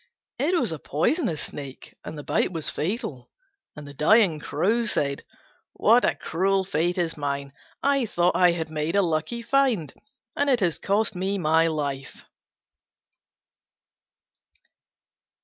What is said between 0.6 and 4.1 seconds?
a poisonous Snake, and the bite was fatal, and the